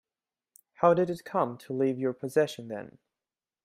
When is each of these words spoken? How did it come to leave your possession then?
How 0.77 0.95
did 0.95 1.11
it 1.11 1.23
come 1.23 1.59
to 1.59 1.73
leave 1.73 1.99
your 1.99 2.13
possession 2.13 2.69
then? 2.69 2.97